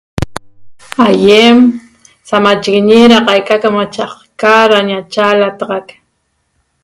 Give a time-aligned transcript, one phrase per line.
[1.07, 1.57] Aiem
[2.27, 5.87] se machiguiñe da caica camachaca na iachalataxaq